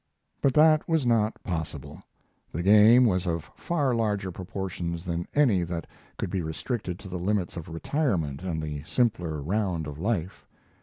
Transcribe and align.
But 0.41 0.55
that 0.55 0.89
was 0.89 1.05
not 1.05 1.43
possible. 1.43 2.01
The 2.51 2.63
game 2.63 3.05
was 3.05 3.27
of 3.27 3.51
far 3.55 3.93
larger 3.93 4.31
proportions 4.31 5.05
than 5.05 5.27
any 5.35 5.61
that 5.61 5.85
could 6.17 6.31
be 6.31 6.41
restricted 6.41 6.97
to 6.97 7.07
the 7.07 7.19
limits 7.19 7.55
of 7.55 7.69
retirement 7.69 8.41
and 8.41 8.63
the 8.63 8.81
simpler 8.81 9.43
round 9.43 9.85
of 9.85 9.99
life. 9.99 10.47